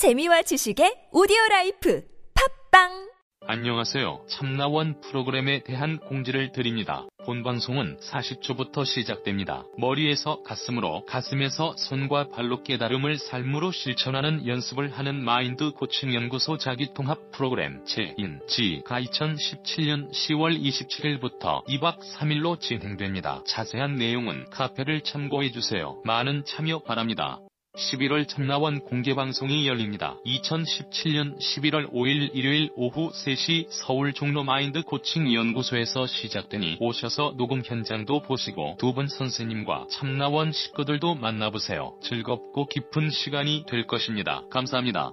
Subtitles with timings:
[0.00, 2.02] 재미와 지식의 오디오 라이프
[2.70, 3.10] 팟빵
[3.46, 4.24] 안녕하세요.
[4.30, 7.04] 참나원 프로그램에 대한 공지를 드립니다.
[7.26, 9.64] 본 방송은 40초부터 시작됩니다.
[9.76, 17.84] 머리에서 가슴으로, 가슴에서 손과 발로 깨달음을 삶으로 실천하는 연습을 하는 마인드 코칭 연구소 자기통합 프로그램
[17.84, 23.42] 제1기가 2017년 10월 27일부터 2박 3일로 진행됩니다.
[23.46, 26.00] 자세한 내용은 카페를 참고해 주세요.
[26.06, 27.38] 많은 참여 바랍니다.
[27.76, 30.16] 11월 참나원 공개방송이 열립니다.
[30.26, 38.22] 2017년 11월 5일 일요일 오후 3시 서울 종로 마인드 코칭 연구소에서 시작되니 오셔서 녹음 현장도
[38.22, 41.94] 보시고 두 분 선생님과 참나원 식구들도 만나보세요.
[42.02, 44.42] 즐겁고 깊은 시간이 될 것입니다.
[44.50, 45.12] 감사합니다.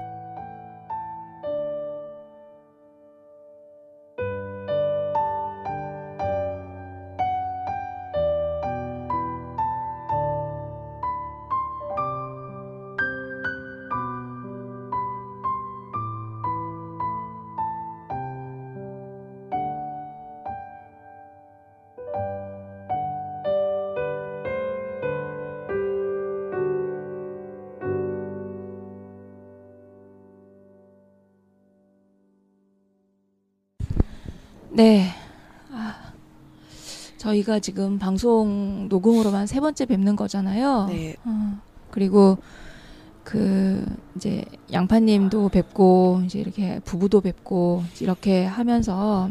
[34.81, 35.13] 네.
[35.71, 36.11] 아,
[37.17, 40.87] 저희가 지금 방송 녹음으로만 세 번째 뵙는 거잖아요.
[40.89, 41.15] 네.
[41.23, 41.59] 어,
[41.91, 42.39] 그리고
[43.23, 49.29] 그 이제 양파님도 뵙고 이제 이렇게 부부도 뵙고 이렇게 하면서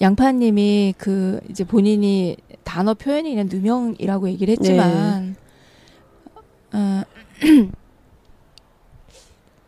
[0.00, 5.34] 양파님이 그 이제 본인이 단어 표현이 있는 누명이라고 얘기를 했지만
[6.72, 7.02] 어,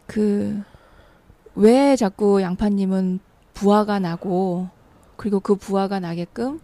[0.07, 3.19] 그왜 자꾸 양파님은
[3.59, 4.69] 부하가 나고
[5.17, 6.61] 그리고 그 부하가 나게끔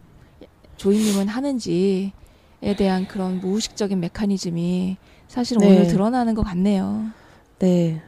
[0.77, 2.13] 조이님은 하는지에
[2.79, 4.97] 대한 그런 무의식적인 메커니즘이
[5.27, 5.67] 사실 네.
[5.67, 7.07] 오늘 드러나는 것 같네요.
[7.59, 8.01] 네.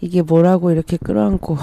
[0.00, 1.58] 이게 뭐라고 이렇게 끌어안고.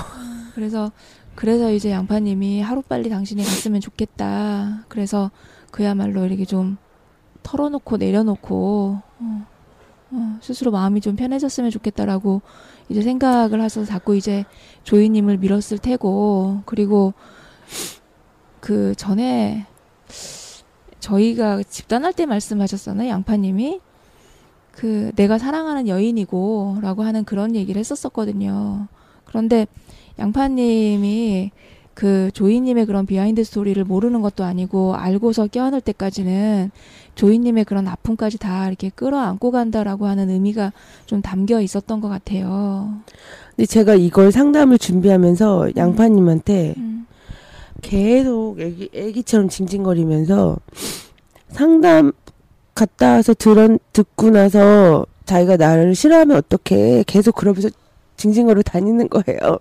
[0.53, 0.91] 그래서
[1.33, 4.85] 그래서 이제 양파님이 하루빨리 당신이 갔으면 좋겠다.
[4.87, 5.31] 그래서
[5.71, 6.77] 그야말로 이렇게 좀
[7.41, 9.45] 털어놓고 내려놓고 어,
[10.13, 12.41] 어, 스스로 마음이 좀 편해졌으면 좋겠다라고
[12.89, 14.45] 이제 생각을 해서 자꾸 이제
[14.83, 17.13] 조이님을 밀었을 테고 그리고
[18.59, 19.65] 그 전에
[20.99, 23.81] 저희가 집단할 때 말씀하셨잖아요 양파님이
[24.71, 28.87] 그 내가 사랑하는 여인이고라고 하는 그런 얘기를 했었었거든요.
[29.25, 29.67] 그런데
[30.19, 31.51] 양파님이
[31.93, 36.71] 그 조이님의 그런 behind story를 모르는 것도 아니고 알고서 껴안을 때까지는
[37.15, 40.73] 조이님의 그런 아픔까지 다 이렇게 끌어안고 간다라고 하는 의미가
[41.05, 42.93] 좀 담겨 있었던 것 같아요.
[43.55, 47.05] 근데 제가 이걸 상담을 준비하면서 양파님한테 음.
[47.81, 50.57] 계속 애기, 애기처럼 징징거리면서
[51.49, 52.13] 상담
[52.73, 57.03] 갔다 와서 들은, 듣고 나서 자기가 나를 싫어하면 어떡해.
[57.05, 57.69] 계속 그러면서
[58.17, 59.59] 징징거리고 다니는 거예요.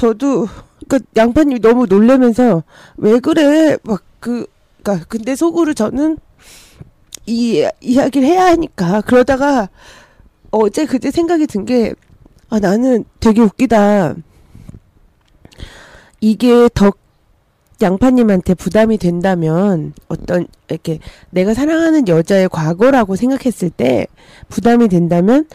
[0.00, 0.48] 저도,
[0.88, 2.62] 그니까 양파님이 너무 놀라면서
[2.96, 3.76] 왜 그래.
[3.82, 4.46] 막 그,
[4.82, 6.18] 그니까 근데 속으로 저는
[7.26, 9.68] 이 이야기를 해야 하니까 그러다가
[10.50, 11.94] 어제 그제 생각이 든 게
[12.50, 14.14] 아 나는 되게 웃기다.
[16.20, 16.92] 이게 더
[17.80, 20.98] 양파님한테 부담이 된다면 어떤 이렇게
[21.30, 24.06] 내가 사랑하는 여자의 과거라고 생각했을 때
[24.48, 25.46] 부담이 된다면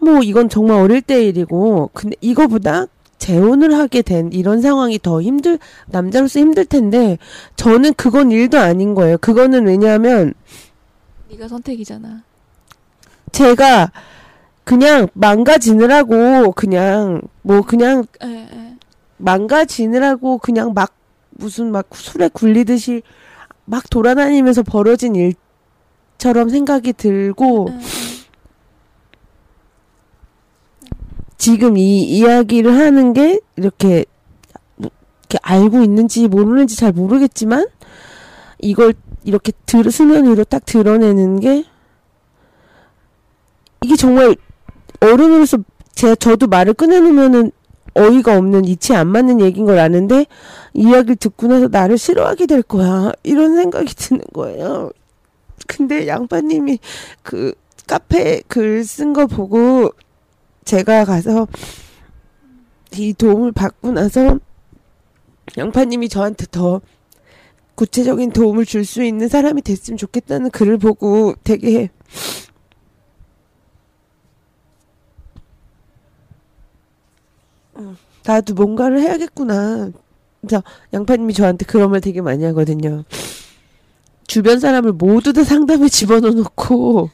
[0.00, 2.86] 뭐 이건 정말 어릴 때 일이고 근데 이거보다
[3.18, 7.18] 재혼을 하게 된 이런 상황이 더 힘들 남자로서 힘들 텐데
[7.56, 9.18] 저는 그건 일도 아닌 거예요.
[9.18, 10.34] 그거는 왜냐하면
[11.30, 12.22] 네가 선택이잖아.
[13.32, 13.92] 제가
[14.64, 18.76] 그냥 망가지느라고 그냥 뭐 그냥 예, 예.
[19.16, 20.94] 망가지느라고 그냥 막
[21.30, 23.02] 무슨 막 술에 굴리듯이
[23.64, 25.14] 막 돌아다니면서 벌어진
[26.18, 27.78] 일처럼 생각이 들고 예, 예.
[31.38, 34.04] 지금 이 이야기를 하는 게 이렇게
[34.78, 37.66] 이렇게 알고 있는지 모르는지 잘 모르겠지만
[38.58, 38.94] 이걸
[39.24, 41.64] 이렇게 들, 수면 위로 딱 드러내는 게
[43.82, 44.34] 이게 정말
[45.00, 45.58] 어른으로서
[45.94, 47.52] 제가 저도 말을 꺼내놓으면은
[47.94, 50.26] 어이가 없는 이치 안 맞는 얘기인 걸 아는데
[50.74, 54.90] 이야기를 듣고 나서 나를 싫어하게 될 거야 이런 생각이 드는 거예요.
[55.66, 56.78] 근데 양파님이
[57.22, 57.52] 그
[57.86, 59.90] 카페 글 쓴 거 보고
[60.68, 61.48] 제가 가서
[62.92, 64.38] 이 도움을 받고 나서
[65.56, 66.82] 양파님이 저한테 더
[67.74, 71.88] 구체적인 도움을 줄 수 있는 사람이 됐으면 좋겠다는 글을 보고 되게
[77.76, 79.90] 음, 나도 뭔가를 해야겠구나.
[80.42, 80.62] 그래서
[80.92, 83.04] 양파님이 저한테 그런 말 되게 많이 하거든요.
[84.26, 87.08] 주변 사람을 모두 다 상담에 집어넣어 놓고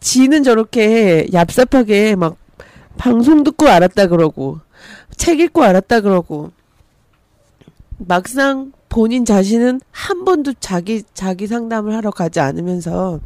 [0.00, 2.43] 지는 저렇게 얍삽하게 막
[2.96, 4.60] 방송 듣고 알았다 그러고
[5.16, 6.52] 책 읽고 알았다 그러고
[7.98, 13.20] 막상 본인 자신은 한 번도 자기 자기 상담을 하러 가지 않으면서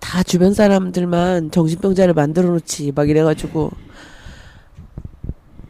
[0.00, 3.70] 다 주변 사람들만 정신병자를 만들어 놓지 막 이래가지고.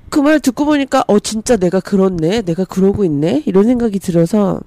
[0.08, 2.40] 그 말 듣고 보니까 어 진짜 내가 그렇네?
[2.43, 3.43] 내가 그러고 있네?
[3.44, 4.61] 이런 생각이 들어서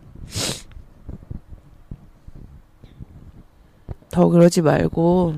[4.11, 5.35] 더 그러지 말고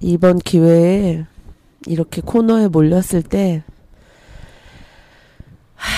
[0.00, 1.26] 이번 기회에
[1.86, 3.62] 이렇게 코너에 몰렸을 때
[5.74, 5.88] 하,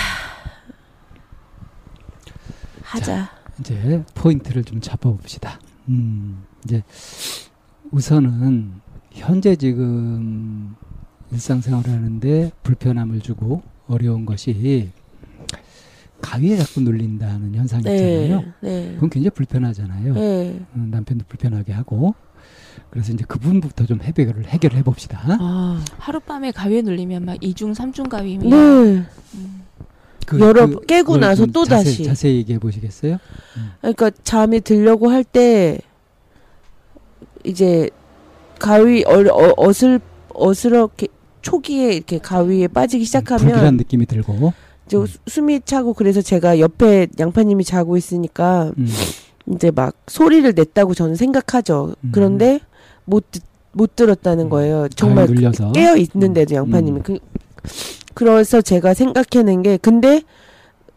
[2.82, 3.30] 하자.
[3.60, 5.60] 이제 포인트를 좀 잡아봅시다.
[5.88, 6.82] 음, 이제
[7.90, 8.80] 우선은
[9.12, 10.76] 현재 지금
[11.32, 14.90] 일상생활을 하는데 불편함을 주고 어려운 것이
[16.20, 18.52] 가위에 자꾸 눌린다는 현상이 있잖아요.
[18.60, 18.92] 네.
[18.94, 20.14] 그건 굉장히 불편하잖아요.
[20.14, 20.60] 네.
[20.74, 22.14] 음, 남편도 불편하게 하고
[22.90, 25.20] 그래서 이제 그 부분부터 좀 해결을 해결해 봅시다.
[25.38, 28.56] 아, 하룻밤에 가위에 눌리면 막 이중 삼중 가위면 네.
[29.34, 29.62] 음.
[30.26, 32.04] 그, 여러 번 깨고 나서 좀또 자세, 다시.
[32.04, 33.18] 자세히 얘기해 보시겠어요?
[33.80, 35.78] 그러니까 잠이 들려고 할 때
[37.44, 37.88] 이제
[38.58, 40.00] 가위 어, 어, 어슬
[40.34, 41.08] 어스럽게
[41.42, 44.52] 초기에 이렇게 가위에 빠지기 불길한 시작하면 느낌이 들고.
[44.86, 45.06] 이제 음.
[45.06, 48.86] 수- 숨이 차고 그래서 제가 옆에 양파님이 자고 있으니까 음,
[49.54, 51.94] 이제 막 소리를 냈다고 저는 생각하죠.
[52.04, 52.10] 음.
[52.12, 52.60] 그런데
[53.04, 53.42] 못, 듣-
[53.72, 54.50] 못 들었다는 음.
[54.50, 54.88] 거예요.
[54.94, 55.72] 정말 눌려서.
[55.72, 57.02] 깨어 있는데도 양파님이 음.
[57.02, 57.18] 그
[58.14, 60.22] 그래서 제가 생각해낸 게 근데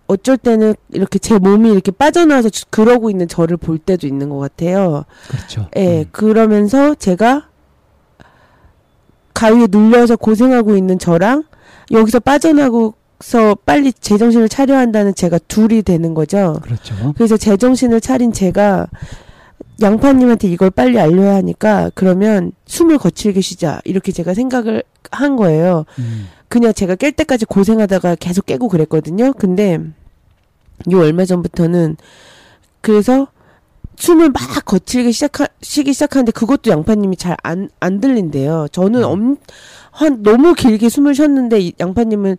[0.07, 4.37] 어쩔 때는 이렇게 제 몸이 이렇게 빠져나와서 주- 그러고 있는 저를 볼 때도 있는 것
[4.39, 5.05] 같아요.
[5.29, 5.67] 그렇죠.
[5.77, 6.05] 예, 음.
[6.11, 7.47] 그러면서 제가
[9.33, 11.43] 가위에 눌려서 고생하고 있는 저랑
[11.91, 16.59] 여기서 빠져나고서 빨리 제정신을 차려야 한다는 제가 둘이 되는 거죠.
[16.63, 17.13] 그렇죠.
[17.15, 18.87] 그래서 제정신을 차린 제가
[19.83, 25.85] 양파님한테 이걸 빨리 알려야 하니까 그러면 숨을 거칠게 쉬자 이렇게 제가 생각을 한 거예요.
[25.99, 26.27] 음.
[26.47, 29.33] 그냥 제가 깰 때까지 고생하다가 계속 깨고 그랬거든요.
[29.33, 29.79] 근데
[30.91, 31.97] 요 얼마 전부터는
[32.81, 33.27] 그래서
[33.95, 38.67] 숨을 막 거칠게 시작하, 쉬기 시작하는데 그것도 양파님이 잘 안 안 들린대요.
[38.71, 39.05] 저는 음.
[39.05, 39.37] 엄,
[39.91, 42.37] 한 너무 길게 숨을 쉬었는데 이 양파님은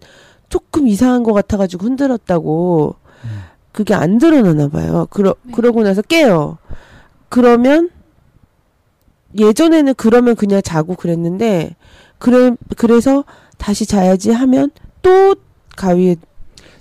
[0.48, 3.42] 조금 이상한 것 같아가지고 흔들었다고 음.
[3.72, 5.06] 그게 안 드러나나 봐요.
[5.10, 5.52] 그러 네.
[5.52, 6.58] 그러고 나서 깨요.
[7.34, 7.90] 그러면
[9.36, 11.74] 예전에는 그러면 그냥 자고 그랬는데
[12.20, 13.24] 그래 그래서
[13.58, 14.70] 다시 자야지 하면
[15.02, 15.34] 또
[15.76, 16.14] 가위에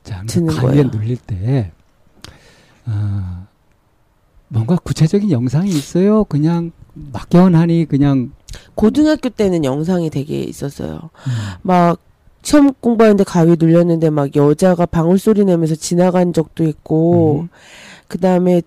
[0.04, 0.90] 자, 드는 가위에 거예요.
[0.90, 1.72] 눌릴 때,
[2.86, 3.48] 아,
[4.48, 6.24] 뭔가 구체적인 영상이 있어요?
[6.26, 8.32] 그냥 막연하니 그냥,
[8.76, 11.10] 고등학교 때는 영상이 되게 있었어요.
[11.26, 11.32] 음,
[11.64, 12.00] 막
[12.44, 17.50] 시험 공부하는데 가위 눌렸는데 막 여자가 방울 소리 내면서 지나간 적도 있고 음.
[18.08, 18.62] 그다음에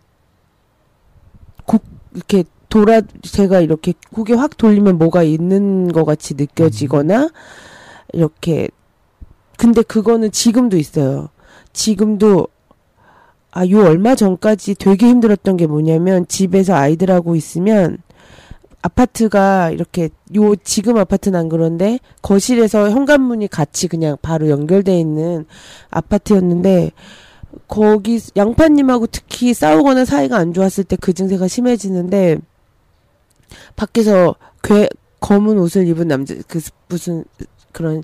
[1.66, 1.82] 곡
[2.14, 7.30] 이렇게 돌아 제가 이렇게 고개 확 돌리면 뭐가 있는 것 같이 느껴지거나
[8.12, 8.68] 이렇게
[9.56, 11.28] 근데 그거는 지금도 있어요.
[11.72, 12.48] 지금도
[13.52, 17.98] 아, 요 얼마 전까지 되게 힘들었던 게 뭐냐면 집에서 아이들하고 있으면
[18.82, 25.46] 아파트가 이렇게 요 지금 아파트는 안 그런데 거실에서 현관문이 같이 그냥 바로 연결돼 있는
[25.90, 26.90] 아파트였는데
[27.68, 32.38] 거기 양파님하고 특히 싸우거나 사이가 안 좋았을 때 그 증세가 심해지는데
[33.76, 34.88] 밖에서 괴
[35.20, 37.24] 검은 옷을 입은 남자 그 무슨
[37.72, 38.02] 그런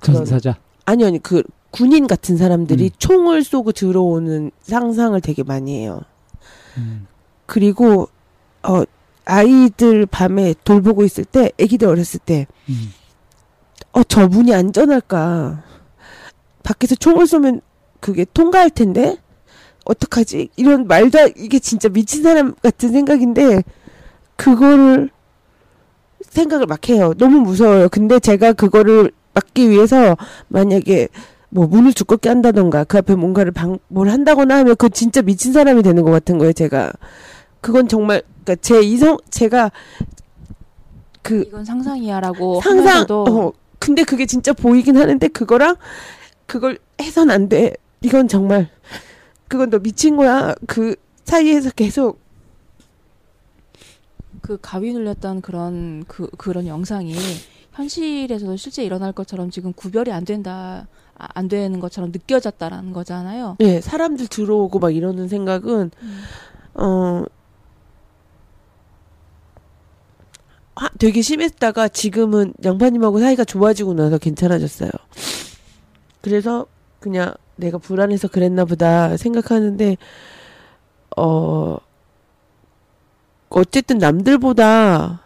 [0.00, 0.56] 그런 전사자.
[0.84, 2.90] 아니 아니 그 군인 같은 사람들이 음.
[2.98, 6.00] 총을 쏘고 들어오는 상상을 되게 많이 해요.
[6.76, 7.06] 음,
[7.46, 8.08] 그리고
[8.62, 8.82] 어
[9.24, 12.92] 아이들 밤에 돌보고 있을 때 아기들 어렸을 때 음.
[13.92, 15.62] 어, 저분이 안전할까?
[16.62, 17.60] 밖에서 총을 쏘면
[18.04, 19.16] 그게 통과할 텐데?
[19.86, 20.50] 어떡하지?
[20.56, 23.62] 이런 말도, 안- 이게 진짜 미친 사람 같은 생각인데,
[24.36, 25.08] 그거를
[26.20, 27.14] 생각을 막 해요.
[27.16, 27.88] 너무 무서워요.
[27.88, 30.18] 근데 제가 그거를 막기 위해서
[30.48, 31.08] 만약에
[31.48, 35.82] 뭐 문을 두껍게 한다던가 그 앞에 뭔가를 방, 뭘 한다거나 하면 그 진짜 미친 사람이
[35.82, 36.92] 되는 것 같은 거예요, 제가.
[37.62, 39.72] 그건 정말 그러니까 제 이성 제가
[41.22, 45.76] 그 이건 상상이야라고 상상 하면서도 어 근데 그게 진짜 보이긴 하는데 그거랑
[46.46, 47.74] 그걸 해선 안 돼.
[48.04, 48.68] 이건 정말
[49.48, 50.54] 그건 너 미친 거야.
[50.66, 50.94] 그
[51.24, 52.20] 사이에서 계속
[54.42, 57.14] 그 가위 눌렸던 그런 그 그런 영상이
[57.72, 63.56] 현실에서도 실제 일어날 것처럼 지금 구별이 안 된다 아, 안 되는 것처럼 느껴졌다라는 거잖아요.
[63.60, 65.90] 예, 사람들 들어오고 막 이러는 생각은
[66.74, 67.24] 어
[70.74, 74.90] 아, 되게 심했다가 지금은 양파님하고 사이가 좋아지고 나서 괜찮아졌어요.
[76.20, 76.66] 그래서
[77.00, 79.96] 그냥 내가 불안해서 그랬나 보다 생각하는데
[81.16, 81.76] 어
[83.48, 85.20] 어쨌든 남들보다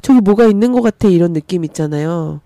[0.00, 2.40] 저기 뭐가 있는 것 같아 이런 느낌 있잖아요.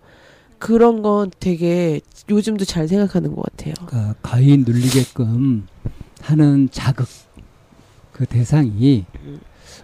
[0.58, 3.74] 그런 건 되게 요즘도 잘 생각하는 것 같아요.
[3.86, 5.66] 그러니까 가위 눌리게끔
[6.22, 7.06] 하는 자극
[8.12, 9.04] 그 대상이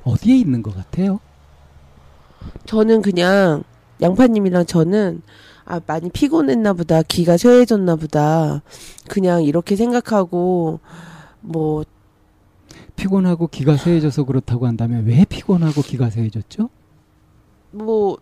[0.04, 1.20] 어디에 있는 것 같아요?
[2.64, 3.62] 저는 그냥
[4.02, 5.22] 양파님이랑 저는
[5.64, 8.62] 아 많이 피곤했나 보다 기가 쇠해졌나 보다
[9.08, 10.80] 그냥 이렇게 생각하고
[11.40, 11.84] 뭐.
[12.96, 16.68] 피곤하고 기가 세해져서 그렇다고 한다면 왜 피곤하고 기가 세해졌죠?
[17.70, 18.18] 뭐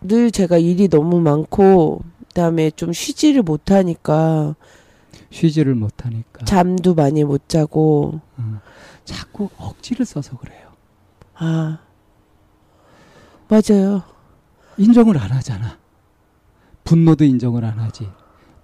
[0.00, 4.54] 늘 제가 일이 너무 많고 그 다음에 좀 쉬지를 못하니까.
[5.30, 6.44] 쉬지를 못하니까.
[6.44, 8.20] 잠도 많이 못 자고.
[8.36, 8.60] 어,
[9.04, 10.68] 자꾸 억지를 써서 그래요.
[11.34, 11.78] 아.
[13.48, 14.02] 맞아요
[14.78, 15.78] 인정을 안 하잖아.
[16.84, 18.08] 분노도 인정을 안 하지.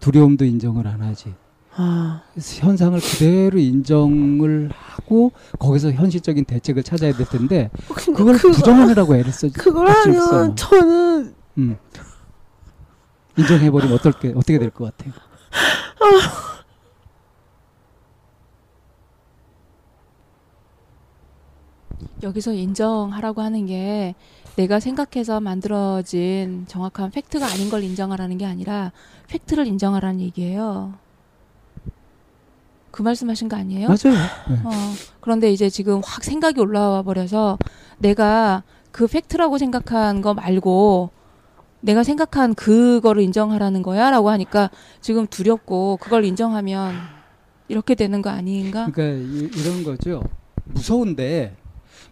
[0.01, 1.35] 두려움도 인정을 안 하지.
[1.75, 9.17] 아 현상을 그대로 인정을 하고 거기서 현실적인 대책을 찾아야 될 텐데 근데 그걸 그거- 부정하느라고
[9.17, 9.49] 애를 써.
[9.55, 10.55] 그걸 하면 써요.
[10.55, 11.77] 저는 음.
[13.39, 15.15] 인정해버리면 어떨게 어떻게 될 것 같아요?
[22.23, 24.15] 여기서 인정하라고 하는 게
[24.57, 28.93] 내가 생각해서 만들어진 정확한 팩트가 아닌 걸 인정하라는 게 아니라
[29.29, 30.95] 팩트를 인정하라는 얘기예요.
[32.91, 33.89] 그 말씀하신 거 아니에요?
[33.89, 34.19] 맞아요.
[34.51, 34.57] 네.
[34.65, 34.71] 어,
[35.21, 37.59] 그런데 이제 지금 확 생각이 올라와 버려서
[37.99, 41.11] 내가 그 팩트라고 생각한 거 말고
[41.81, 46.95] 내가 생각한 그거를 인정하라는 거야 라고 하니까 지금 두렵고 그걸 인정하면
[47.69, 48.87] 이렇게 되는 거 아닌가?
[48.93, 50.23] 그러니까 이, 이런 거죠.
[50.65, 51.57] 무서운데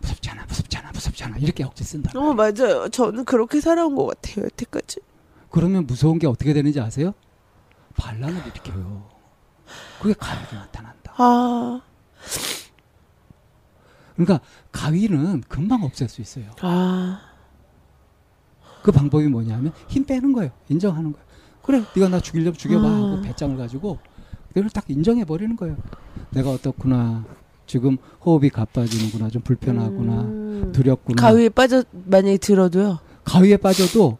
[0.01, 2.11] 무섭잖아, 무섭잖아, 무섭잖아 이렇게 억지 쓴다.
[2.19, 5.01] 어 맞아요 저는 그렇게 살아온 것 같아요 여태까지
[5.51, 7.13] 그러면 무서운 게 어떻게 되는지 아세요?
[7.97, 9.09] 반란을 일으켜요.
[10.01, 11.15] 그게 가위로 나타난다.
[11.17, 11.81] 아
[14.15, 14.41] 그러니까
[14.73, 16.51] 가위는 금방 없앨 수 있어요.
[16.61, 17.21] 아.
[18.83, 20.51] 그 방법이 뭐냐면 힘 빼는 거예요.
[20.69, 21.27] 인정하는 거예요.
[21.63, 23.23] 그래, 네가 나 죽이려면 죽여봐 하고 음.
[23.23, 23.99] 배짱을 가지고
[24.49, 25.77] 그걸 딱 인정해 버리는 거예요.
[26.31, 27.25] 내가 어떻구나.
[27.71, 29.31] 지금 호흡이 가빠지는구나.
[29.31, 30.13] 좀 불편하구나.
[30.23, 30.73] 음.
[30.75, 31.23] 두렵구나.
[31.23, 32.99] 가위에 빠져 만약에 들어도요.
[33.23, 34.19] 가위에 빠져도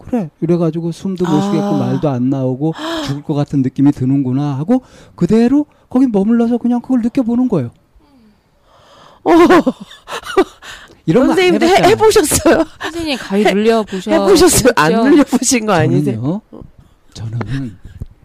[0.00, 1.40] 그래 이래가지고 숨도 못 아.
[1.42, 2.74] 쉬겠고 말도 안 나오고
[3.06, 4.82] 죽을 것 같은 느낌이 드는구나 하고
[5.14, 7.70] 그대로 거기 머물러서 그냥 그걸 느껴보는 거예요.
[9.22, 9.30] 어,
[11.06, 11.90] 이런 선생님도 해.
[11.90, 12.64] 해보셨어요?
[12.82, 14.10] 선생님 가위 눌려 보셔.
[14.10, 14.72] 해보셨어요?
[14.74, 16.42] 안 눌려 보신 거 아니세요?
[17.14, 17.76] 저는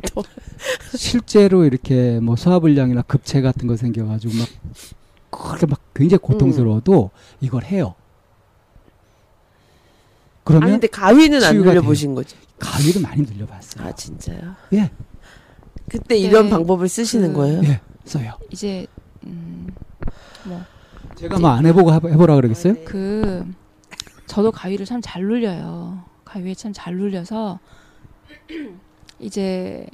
[0.04, 0.08] 요.
[0.16, 0.30] 저는
[0.98, 4.48] 실제로 이렇게 뭐 소화불량이나 급체 같은 거 생겨가지고 막
[5.30, 7.10] 그렇게 막 굉장히 고통스러워도
[7.42, 7.96] 이걸 해요.
[10.44, 12.38] 그러면 아니 근데 가위는 안 눌려보신 거죠?
[12.60, 13.88] 가위를 많이 눌려봤어요.
[13.88, 14.56] 아 진짜요?
[14.74, 14.92] 예,
[15.90, 16.50] 그때 이런 네.
[16.52, 17.62] 방법을 쓰시는 그- 거예요?
[17.64, 18.34] 예, 써요.
[18.52, 18.86] 이제
[19.26, 19.68] 음,
[20.44, 20.62] 뭐
[21.16, 22.76] 제가 뭐 안 해보고 해보- 해보라 그러겠어요?
[22.86, 23.46] 그
[24.28, 26.04] 저도 가위를 참 잘 눌려요.
[26.26, 27.60] 가위에 참 잘 눌려서
[29.20, 29.86] 이제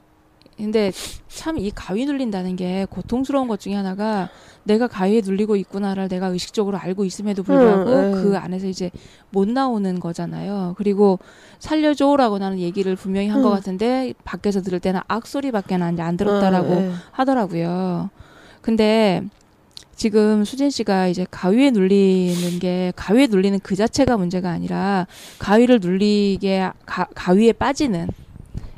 [0.57, 0.91] 근데
[1.29, 4.29] 참 이 가위 눌린다는 게 고통스러운 것 중에 하나가
[4.63, 8.23] 내가 가위에 눌리고 있구나를 내가 의식적으로 알고 있음에도 불구하고 음, 음.
[8.23, 8.91] 그 안에서 이제
[9.29, 10.75] 못 나오는 거잖아요.
[10.77, 11.17] 그리고
[11.59, 13.55] 살려줘라고 나는 얘기를 분명히 한것 음.
[13.55, 16.91] 같은데 밖에서 들을 때는 악소리밖에 안, 안 들었다라고 어, 예.
[17.11, 18.09] 하더라고요.
[18.61, 19.23] 근데
[19.95, 25.07] 지금 수진 씨가 이제 가위에 눌리는 게 가위에 눌리는 그 자체가 문제가 아니라
[25.39, 28.07] 가위를 눌리게 가, 가위에 빠지는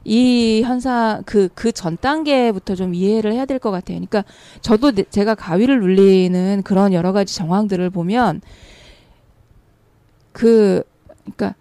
[0.03, 3.97] 이 현상 그 그 전 단계부터 좀 이해를 해야 될 것 같아요.
[3.97, 4.23] 그러니까
[4.61, 8.41] 저도 내- 제가 가위를 눌리는 그런 여러 가지 정황들을 보면
[10.31, 10.83] 그
[11.23, 11.55] 그러니까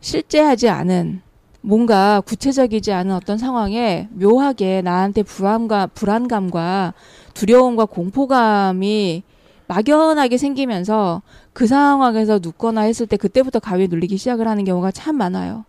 [0.00, 1.22] 실제하지 않은
[1.62, 6.94] 뭔가 구체적이지 않은 어떤 상황에 묘하게 나한테 불안과 불안감과
[7.34, 9.22] 두려움과 공포감이
[9.68, 11.22] 막연하게 생기면서
[11.52, 15.64] 그 상황에서 눕거나 했을 때 그때부터 가위에 눌리기 시작을 하는 경우가 참 많아요.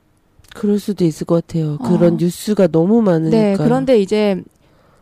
[0.56, 1.78] 그럴 수도 있을 것 같아요.
[1.80, 1.88] 어.
[1.90, 3.38] 그런 뉴스가 너무 많으니까.
[3.38, 4.42] 네, 그런데 이제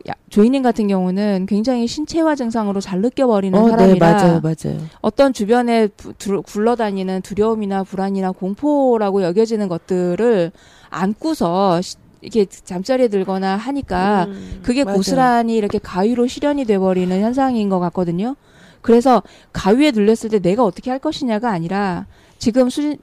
[0.08, 4.80] 야- 조이님 같은 경우는 굉장히 신체화 증상으로 잘 느껴버리는 어, 네, 사람이라 맞아요, 맞아요.
[5.02, 10.52] 어떤 주변에 부- 두- 굴러다니는 두려움이나 불안이나 공포라고 여겨지는 것들을
[10.90, 14.98] 안고서 시- 이렇게 잠자리에 들거나 하니까 음, 그게 맞아요.
[14.98, 18.36] 고스란히 이렇게 가위로 실현이 돼버리는 현상인 것 같거든요.
[18.82, 19.22] 그래서
[19.54, 22.06] 가위에 눌렸을 때 내가 어떻게 할 것이냐가 아니라
[22.38, 22.96] 지금 수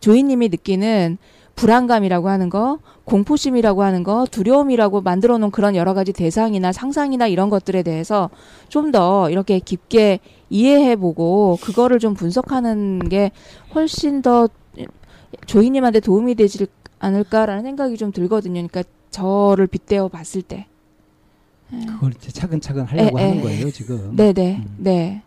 [0.00, 1.18] 조이님이 느끼는
[1.58, 7.50] 불안감이라고 하는 거, 공포심이라고 하는 거, 두려움이라고 만들어 놓은 그런 여러 가지 대상이나 상상이나 이런
[7.50, 8.30] 것들에 대해서
[8.68, 13.32] 좀 더 이렇게 깊게 이해해 보고 그거를 좀 분석하는 게
[13.74, 14.48] 훨씬 더
[15.46, 16.66] 조이님한테 도움이 되지
[17.00, 18.54] 않을까라는 생각이 좀 들거든요.
[18.66, 20.66] 그러니까 저를 빗대어 봤을 때.
[21.70, 23.28] 그걸 이제 차근차근 하려고 에, 에.
[23.28, 24.14] 하는 거예요 지금.
[24.16, 24.76] 네네, 음.
[24.78, 25.22] 네.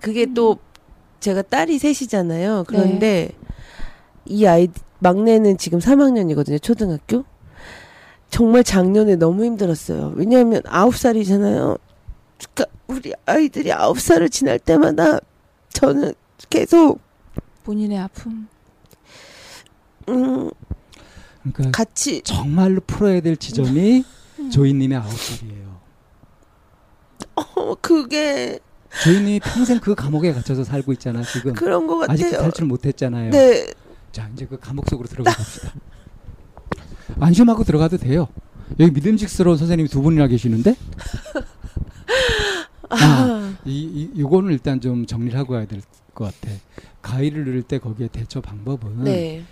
[0.00, 0.58] 그게 또
[1.20, 2.64] 제가 딸이 셋이잖아요.
[2.66, 3.30] 그런데
[4.26, 4.68] 이 아이
[5.04, 6.60] 막내는 지금 3학년이거든요.
[6.62, 7.24] 초등학교.
[8.30, 10.14] 정말 작년에 너무 힘들었어요.
[10.16, 11.78] 왜냐하면 9살이잖아요.
[12.38, 15.20] 그러니까 우리 아이들이 9살을 지날 때마다
[15.74, 16.14] 저는
[16.48, 17.00] 계속
[17.64, 18.48] 본인의 아픔.
[20.08, 20.50] 음,
[21.42, 24.04] 그러니까 같이 정말로 풀어야 될 지점이
[24.38, 24.50] 음.
[24.50, 25.80] 조이님의 아홉 살이에요.
[27.36, 28.58] 어, 그게
[29.02, 31.52] 조이님이 평생 그 감옥에 갇혀서 살고 있잖아 지금.
[31.52, 32.38] 그런 것 같아요.
[32.40, 33.30] 탈출 못했잖아요.
[33.30, 33.66] 네.
[34.14, 35.72] 자 이제 그 감옥 속으로 들어가 봅시다.
[37.18, 38.28] 안심하고 들어가도 돼요.
[38.78, 40.76] 여기 믿음직스러운 선생님이 두 분이나 계시는데
[42.90, 43.82] 아, 이,
[44.14, 45.80] 이 요거는 일단 좀 정리를 하고 가야 될
[46.14, 46.54] 것 같아.
[47.02, 49.42] 가위를 누를 때 거기에 대처 방법은 네.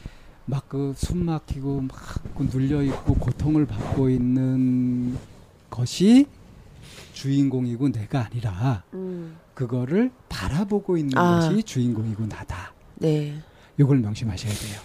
[0.46, 5.18] 막그 숨 막히고 막그 눌려 있고 고통을 받고 있는
[5.68, 6.26] 것이
[7.14, 11.40] 주인공이고 내가 아니라 음, 그거를 바라보고 있는 아.
[11.40, 12.72] 것이 주인공이고 나다.
[12.96, 13.42] 네.
[13.82, 14.80] 요걸 명심하셔야 돼요.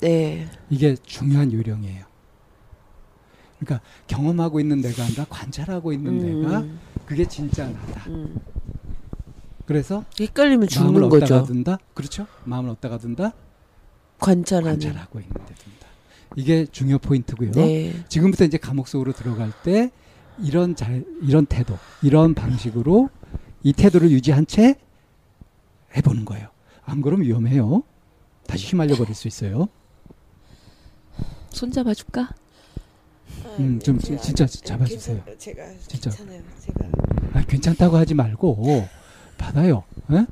[0.00, 0.48] 네.
[0.70, 2.04] 이게 중요한 요령이에요.
[3.58, 8.08] 그러니까 경험하고 있는 내가 아니라 관찰하고 있는 내가 음, 그게 진짜 나다.
[8.08, 8.38] 음.
[9.64, 11.44] 그래서 헷갈리면 죽는 거죠.
[11.44, 11.78] 둔다.
[11.94, 12.26] 그렇죠?
[12.44, 13.32] 마음을 얻다가 둔다.
[14.18, 14.72] 관찰하는.
[14.72, 15.86] 관찰하고 있는데 둔다.
[16.36, 17.52] 이게 중요 포인트고요.
[17.52, 18.04] 네.
[18.08, 19.90] 지금부터 이제 감옥 속으로 들어갈 때
[20.42, 23.08] 이런 잘 이런 태도, 이런 방식으로
[23.62, 24.76] 이 태도를 유지한 채
[25.96, 26.48] 해보는 거예요.
[26.84, 27.82] 안 그러면 위험해요.
[28.46, 29.68] 다시 휘말려 버릴 수 있어요.
[31.50, 32.30] 손 잡아줄까?
[33.58, 35.22] 음, 좀 진- 진짜 잡아주세요.
[35.38, 36.10] 제가 진짜.
[36.10, 36.42] 괜찮아요.
[36.60, 36.88] 제가.
[37.32, 38.86] 아, 괜찮다고 하지 말고
[39.38, 39.84] 받아요.
[40.12, 40.26] 에?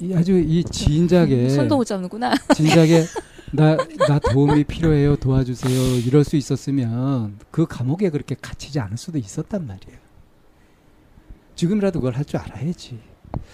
[0.00, 2.34] 이 아주 이 진작에 손도 못 잡는구나.
[2.54, 3.04] 진작에
[3.52, 3.76] 나,
[4.08, 9.98] 나 도움이 필요해요 도와주세요 이럴 수 있었으면 그 감옥에 그렇게 갇히지 않을 수도 있었단 말이에요
[11.56, 12.98] 지금이라도 그걸 할 줄 알아야지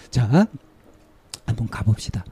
[0.09, 0.47] 자
[1.45, 2.23] 한번 가봅시다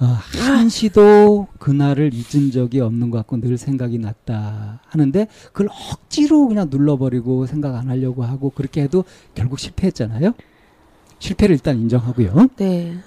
[0.00, 6.68] 어, 한시도 그날을 잊은 적이 없는 것 같고 늘 생각이 났다 하는데 그걸 억지로 그냥
[6.70, 10.32] 눌러버리고 생각 안 하려고 하고 그렇게 해도 결국 실패했잖아요
[11.18, 12.98] 실패를 일단 인정하고요 네.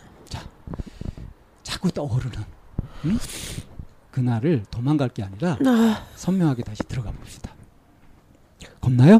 [1.63, 2.37] 자꾸 떠오르는
[3.05, 3.17] 응?
[4.11, 7.51] 그날을 도망갈 게 아니라 아, 선명하게 다시 들어가 봅시다.
[8.79, 9.19] 겁나요?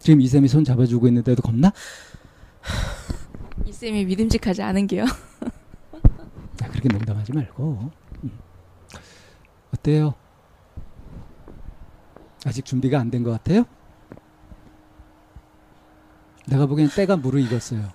[0.00, 1.72] 지금 이쌤이 손 잡아주고 있는데도 겁나?
[3.66, 5.04] 이 쌤이 믿음직하지 않은 게요.
[5.04, 7.90] 아, 그렇게 농담하지 말고.
[8.24, 8.38] 음.
[9.74, 10.14] 어때요?
[12.46, 13.64] 아직 준비가 안 된 것 같아요?
[16.46, 17.90] 내가 보기엔 때가 무르익었어요.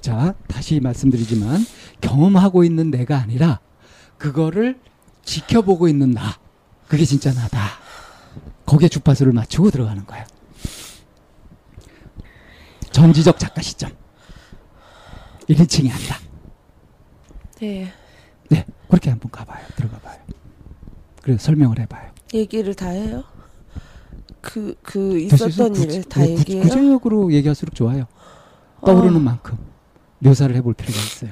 [0.00, 1.60] 자, 다시 말씀드리지만
[2.02, 3.60] 경험하고 있는 내가 아니라
[4.18, 4.78] 그거를
[5.24, 6.38] 지켜보고 있는 나.
[6.88, 7.58] 그게 진짜 나다.
[8.66, 10.26] 거기에 주파수를 맞추고 들어가는 거예요.
[12.90, 13.90] 정지적 작가 시점.
[15.48, 16.16] 1인칭이 아니라.
[17.60, 17.92] 네.
[18.50, 19.64] 네, 그렇게 한번 가봐요.
[19.76, 20.18] 들어가 봐요.
[21.22, 22.10] 그래서 설명을 해봐요.
[22.34, 23.24] 얘기를 다 해요?
[24.40, 25.74] 그, 그 있었던.
[25.76, 26.62] 일을 다 네, 구- 얘기해요?
[26.64, 28.06] 구체적으로 얘기할수록 좋아요.
[28.84, 29.20] 떠오르는 아.
[29.20, 29.56] 만큼
[30.18, 31.30] 묘사를 해볼 필요가 있어요.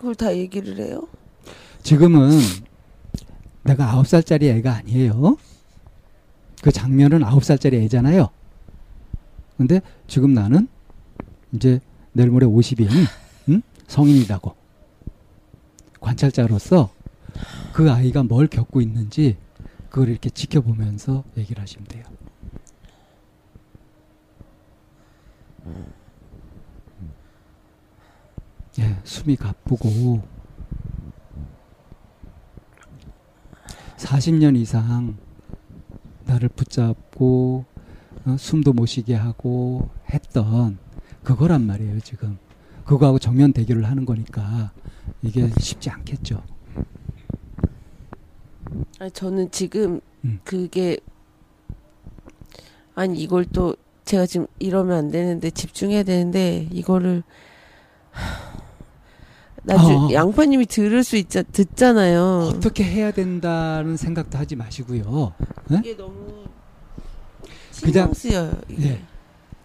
[0.00, 1.06] 그걸 다 얘기를 해요?
[1.82, 2.30] 지금은
[3.64, 5.36] 내가 아홉 살짜리 애가 아니에요.
[6.62, 8.30] 그 장면은 아홉 살짜리 애잖아요.
[9.58, 10.68] 근데 지금 나는
[11.52, 11.80] 이제
[12.12, 12.88] 내일 모레 50인
[13.50, 13.62] 응?
[13.88, 14.54] 성인이라고
[16.00, 16.90] 관찰자로서
[17.74, 19.36] 그 아이가 뭘 겪고 있는지
[19.90, 22.04] 그걸 이렇게 지켜보면서 얘기를 하시면 돼요.
[28.78, 30.22] 예, 숨이 가쁘고
[33.96, 35.16] 40년 이상
[36.24, 37.64] 나를 붙잡고
[38.24, 40.78] 어, 숨도 못 쉬게 하고 했던
[41.24, 42.38] 그거란 말이에요 지금
[42.84, 44.72] 그거하고 정면 대결을 하는 거니까
[45.22, 46.42] 이게 쉽지 않겠죠
[48.98, 50.40] 아니, 저는 지금 음.
[50.44, 50.98] 그게
[52.94, 57.22] 아니 이걸 또 제가 지금 이러면 안 되는데 집중해야 되는데 이거를
[59.62, 60.12] 나중 어.
[60.12, 62.52] 양파님이 들을 수 있자 듣잖아요.
[62.54, 65.34] 어떻게 해야 된다는 생각도 하지 마시고요
[65.78, 66.44] 이게 너무
[67.70, 68.52] 신경 쓰여요.
[68.68, 68.88] 이게.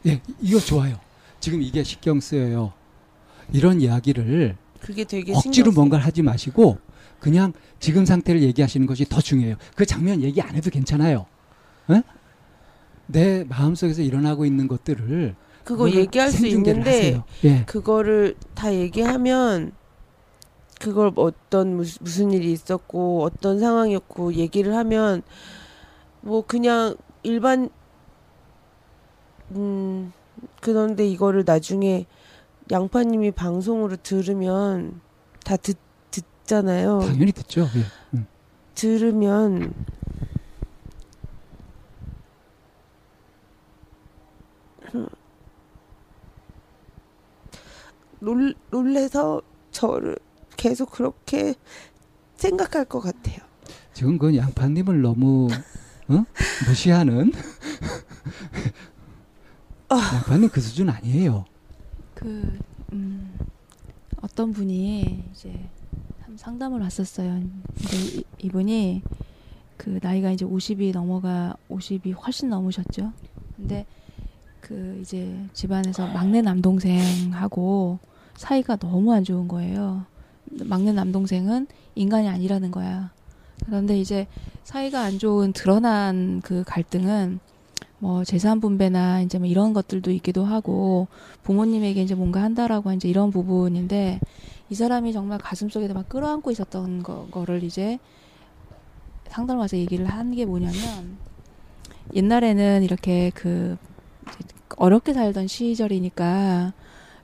[0.06, 0.12] 예.
[0.12, 1.00] 예, 이거 좋아요
[1.40, 2.74] 지금 이게 신경 쓰여요
[3.52, 6.78] 이런 이야기를 그게 되게 억지로 뭔가를 하지 마시고
[7.20, 9.56] 그냥 지금 상태를 얘기하시는 것이 더 중요해요.
[9.76, 11.26] 그 장면 얘기 안 해도 괜찮아요.
[11.90, 12.04] 에?
[13.08, 17.24] 내 마음속에서 일어나고 있는 것들을 그거 얘기할 수 있는데 하세요.
[17.44, 17.64] 예.
[17.66, 19.72] 그거를 다 얘기하면
[20.80, 25.24] 그걸 어떤 무슨, 무슨 일이 있었고 어떤 상황이었고 얘기를 하면
[26.22, 27.70] 뭐 그냥 일반
[29.52, 30.12] 음
[30.62, 32.06] 그런데 이거를 나중에
[32.72, 35.00] 양파님이 방송으로 들으면
[35.44, 35.78] 다 듣,
[36.12, 37.00] 듣잖아요.
[37.00, 37.62] 당연히 듣죠.
[37.62, 38.18] 예.
[38.18, 38.28] 음.
[38.74, 39.74] 들으면
[48.20, 50.18] 놀, 놀래서 저를
[50.66, 51.54] 계속 그렇게
[52.38, 53.38] 생각할 것 같아요.
[53.94, 55.48] 지금 그 양파님을 너무
[56.10, 56.26] 어?
[56.68, 57.32] 무시하는
[59.92, 61.46] 양파님 그 수준 아니에요.
[62.16, 62.58] 그
[62.94, 63.38] 음,
[64.22, 65.70] 어떤 분이 이제
[66.24, 67.44] 참 상담을 왔었어요.
[67.78, 69.04] 근데 이, 이분이
[69.78, 73.14] 그 나이가 이제 50이 넘어가 50이 훨씬 넘으셨죠.
[73.56, 73.86] 근데
[74.62, 78.00] 그 이제 집안에서 막내 남동생하고
[78.36, 80.08] 사이가 너무 안 좋은 거예요.
[80.52, 83.12] 막내 남동생은 인간이 아니라는 거야.
[83.66, 84.28] 그런데 이제
[84.64, 87.40] 사이가 안 좋은 드러난 그 갈등은
[88.00, 91.08] 뭐 재산 분배나 이제 뭐 이런 것들도 있기도 하고
[91.44, 94.20] 부모님에게 이제 뭔가 한다라고 이제 이런 부분인데
[94.70, 98.00] 이 사람이 정말 가슴속에다 막 끌어안고 있었던 거, 거를 이제
[99.30, 101.18] 상담을 와서 얘기를 한 게 뭐냐면
[102.14, 103.78] 옛날에는 이렇게 그
[104.78, 106.74] 어렵게 살던 시절이니까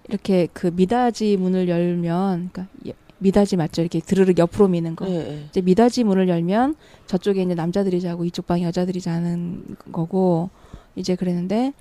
[0.07, 5.15] 이렇게 그 미닫이 문을 열면 그러니까 예- 미닫이 맞죠 이렇게 드르륵 옆으로 미는 거 예,
[5.15, 5.45] 예.
[5.49, 10.49] 이제 미닫이 문을 열면 저쪽에 이제 남자들이 자고 이쪽 방에 여자들이 자는 거고
[10.95, 11.73] 이제 그랬는데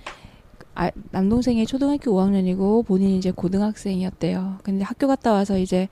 [0.75, 4.59] 아, 남동생이 초등학교 5학년이고 본인이 이제 고등학생이었대요.
[4.63, 5.89] 근데 학교 갔다 와서 이제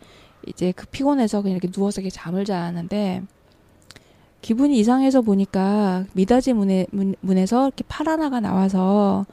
[0.48, 3.24] 이제 그 피곤해서 그냥 이렇게 누워서 이렇게 잠을 자는데
[4.42, 9.26] 기분이 이상해서 보니까 미닫이 문에 문, 문에서 이렇게 팔 하나가 나와서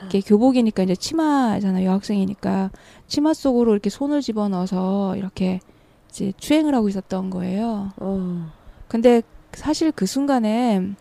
[0.00, 2.70] 이렇게 교복이니까 이제 치마잖아요 여학생이니까
[3.06, 5.60] 치마 속으로 이렇게 손을 집어 넣어서 이렇게
[6.10, 7.92] 이제 추행을 하고 있었던 거예요.
[7.96, 8.50] 어.
[8.88, 10.94] 근데 사실 그 순간에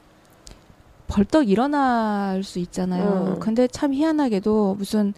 [1.08, 3.36] 벌떡 일어날 수 있잖아요.
[3.36, 3.40] 음.
[3.40, 5.14] 근데 참 희한하게도 무슨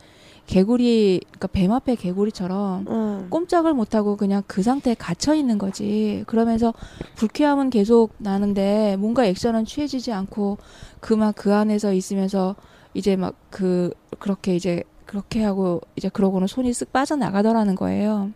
[0.46, 3.28] 개구리, 그러니까 뱀 앞에 개구리처럼 어.
[3.30, 6.24] 꼼짝을 못 하고 그냥 그 상태에 갇혀 있는 거지.
[6.26, 6.74] 그러면서
[7.16, 10.58] 불쾌함은 계속 나는데 뭔가 액션은 취해지지 않고
[11.00, 12.56] 그만 그 안에서 있으면서
[12.94, 18.32] 이제 막 그 그렇게 이제 그렇게 하고 이제 그러고는 손이 쓱 빠져나가더라는 거예요.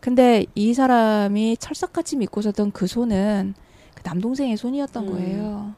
[0.00, 3.54] 근데 이 사람이 철석같이 믿고 있었던 그 손은
[3.94, 5.12] 그 남동생의 손이었던 음.
[5.12, 5.74] 거예요.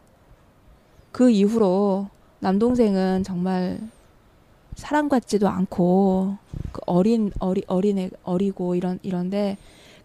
[1.12, 2.08] 그 이후로
[2.40, 3.80] 남동생은 정말
[4.74, 6.36] 사랑받지도 않고
[6.72, 9.56] 그 어린 어리 어린애 어리고 이런 이런데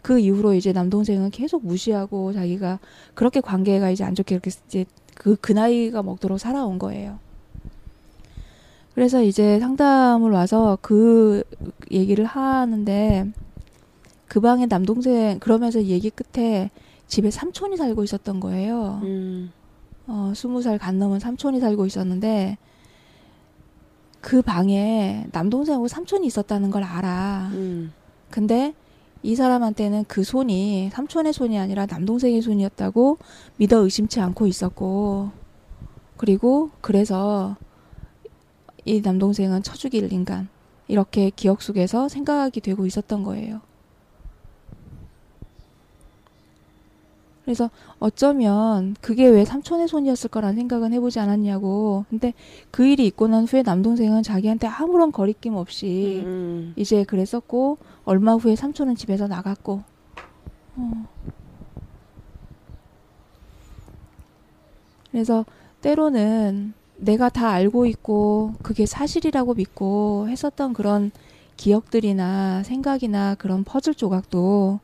[0.01, 2.79] 그 이후로 이제 남동생은 계속 무시하고 자기가
[3.15, 7.19] 그렇게 관계가 이제 안 좋게 이렇게 이제 그 그 나이가 먹도록 살아온 거예요.
[8.95, 11.43] 그래서 이제 상담을 와서 그
[11.91, 13.31] 얘기를 하는데
[14.27, 16.71] 그 방에 남동생 그러면서 얘기 끝에
[17.07, 19.01] 집에 삼촌이 살고 있었던 거예요.
[19.03, 19.51] 음.
[20.07, 22.57] 어, 스무 살 간 넘은 삼촌이 살고 있었는데
[24.21, 27.49] 그 방에 남동생하고 삼촌이 있었다는 걸 알아.
[27.53, 27.91] 음.
[28.31, 28.73] 근데
[29.23, 33.17] 이 사람한테는 그 손이 삼촌의 손이 아니라 남동생의 손이었다고
[33.57, 35.31] 믿어 의심치 않고 있었고
[36.17, 37.55] 그리고 그래서
[38.85, 40.47] 이 남동생은 처죽일 인간
[40.87, 43.61] 이렇게 기억 속에서 생각이 되고 있었던 거예요.
[47.43, 47.69] 그래서
[47.99, 52.05] 어쩌면 그게 왜 삼촌의 손이었을 거라는 생각은 해보지 않았냐고.
[52.09, 52.33] 근데
[52.71, 56.73] 그 일이 있고 난 후에 남동생은 자기한테 아무런 거리낌 없이 음.
[56.75, 59.83] 이제 그랬었고 얼마 후에 삼촌은 집에서 나갔고
[60.77, 61.07] 어.
[65.11, 65.45] 그래서
[65.81, 71.11] 때로는 내가 다 알고 있고 그게 사실이라고 믿고 했었던 그런
[71.57, 74.79] 기억들이나 생각이나 그런 퍼즐 조각도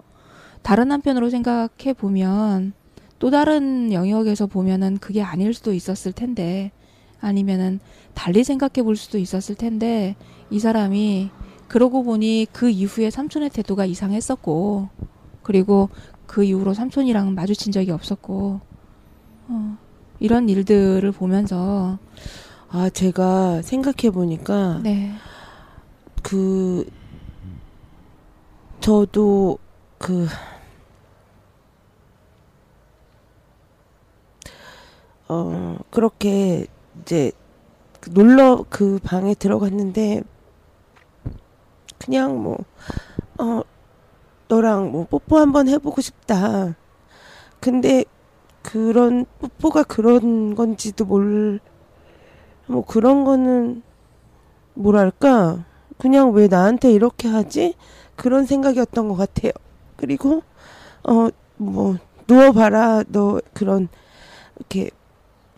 [0.61, 2.73] 다른 한편으로 생각해 보면
[3.19, 6.71] 또 다른 영역에서 보면은 그게 아닐 수도 있었을 텐데
[7.19, 7.79] 아니면은
[8.13, 10.15] 달리 생각해 볼 수도 있었을 텐데
[10.49, 11.29] 이 사람이
[11.67, 14.89] 그러고 보니 그 이후에 삼촌의 태도가 이상했었고
[15.43, 15.89] 그리고
[16.25, 18.59] 그 이후로 삼촌이랑 마주친 적이 없었고
[19.47, 19.77] 어,
[20.21, 21.99] 이런 일들을 보면서
[22.69, 25.11] 아 제가 생각해 보니까 네
[26.21, 26.89] 그
[28.79, 29.57] 저도
[29.97, 30.27] 그
[35.27, 36.67] 어, 그렇게
[37.01, 37.31] 이제
[37.99, 40.23] 그 놀러 그 방에 들어갔는데
[41.97, 42.57] 그냥 뭐
[43.39, 43.61] 어,
[44.47, 46.75] 너랑 뭐 뽀뽀 한번 해보고 싶다.
[47.59, 48.05] 근데
[48.61, 51.59] 그런 뽀뽀가 그런 건지도 몰,
[52.67, 53.83] 뭐 그런 거는
[54.73, 55.65] 뭐랄까
[55.97, 57.75] 그냥 왜 나한테 이렇게 하지
[58.15, 59.51] 그런 생각이었던 것 같아요.
[59.97, 60.43] 그리고
[61.03, 61.29] 어
[61.61, 61.97] 뭐
[62.27, 63.87] 누워봐라 너 그런
[64.57, 64.89] 이렇게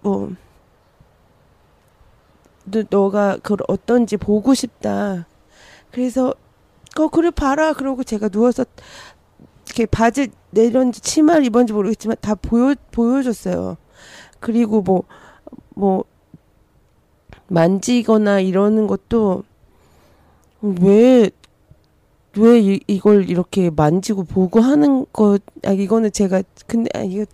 [0.01, 0.33] 뭐
[2.65, 5.27] 너, 너가 그 어떤지 보고 싶다.
[5.91, 6.33] 그래서
[6.99, 8.65] 어 그래 봐라 그러고 제가 누워서
[9.65, 13.77] 이렇게 바지 내렸는지 치마를 입었는지 모르겠지만 다 보여 보여줬어요.
[14.39, 14.81] 그리고
[15.75, 16.03] 뭐뭐
[17.47, 19.43] 만지거나 이러는 것도
[20.61, 21.29] 왜
[22.35, 27.25] 왜 이걸 이렇게 만지고 보고 하는 것, 아, 이거는 제가, 근데, 아, 이거,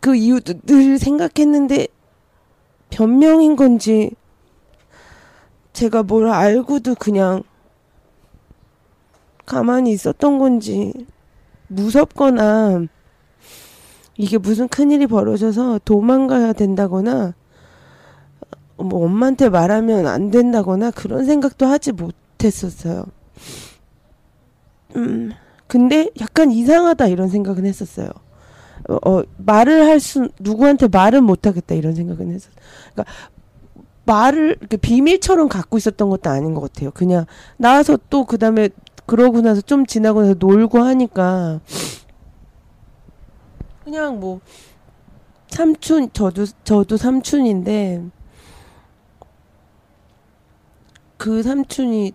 [0.00, 1.88] 그 이유도 늘 생각했는데,
[2.90, 4.12] 변명인 건지,
[5.72, 7.42] 제가 뭘 알고도 그냥,
[9.48, 10.92] 가만히 있었던 건지,
[11.68, 12.84] 무섭거나,
[14.18, 17.34] 이게 무슨 큰일이 벌어져서 도망가야 된다거나,
[18.76, 23.06] 뭐 엄마한테 말하면 안 된다거나 그런 생각도 하지 못했었어요.
[24.96, 25.32] 음,
[25.66, 28.10] 근데 약간 이상하다 이런 생각은 했었어요.
[28.88, 32.54] 어, 어, 말을 할 수, 누구한테 말은 못하겠다 이런 생각은 했었어요.
[32.92, 33.12] 그러니까
[34.04, 36.90] 말을 이렇게 비밀처럼 갖고 있었던 것도 아닌 것 같아요.
[36.92, 38.70] 그냥 나와서 또 그 다음에
[39.08, 41.60] 그러고 나서 좀 지나고 나서 놀고 하니까
[43.82, 44.40] 그냥 뭐
[45.48, 48.04] 삼촌 저도 저도 삼촌인데
[51.16, 52.12] 그 삼촌이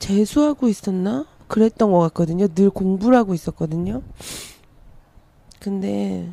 [0.00, 1.26] 재수하고 있었나?
[1.46, 2.48] 그랬던 것 같거든요.
[2.48, 4.02] 늘 공부를 하고 있었거든요.
[5.60, 6.28] 근데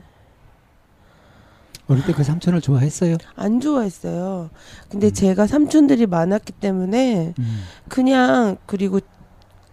[1.87, 3.17] 어릴 때 그 삼촌을 좋아했어요.
[3.35, 4.49] 안 좋아했어요.
[4.89, 5.13] 근데 음.
[5.13, 7.63] 제가 삼촌들이 많았기 때문에 음.
[7.89, 8.99] 그냥 그리고